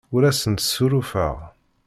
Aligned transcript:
Ur 0.15 0.23
asent-ssurufeɣ. 0.29 1.37